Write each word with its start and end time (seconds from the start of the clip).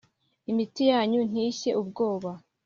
Imitima 0.51 0.89
yanyu 0.95 1.21
ntishye 1.29 1.71
ubwoba 1.81 2.29